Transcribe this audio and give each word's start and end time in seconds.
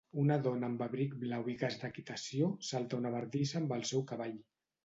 Una 0.19 0.35
dona 0.45 0.69
amb 0.71 0.79
abric 0.85 1.13
blau 1.25 1.51
i 1.53 1.55
casc 1.63 1.85
d'equitació 1.85 2.49
salta 2.71 3.01
una 3.03 3.15
bardissa 3.19 3.61
amb 3.63 3.77
el 3.79 3.87
seu 3.93 4.07
cavall. 4.15 4.35